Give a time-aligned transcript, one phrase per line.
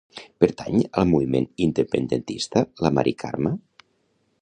[0.43, 3.57] Pertany al moviment independentista la Mari Carma?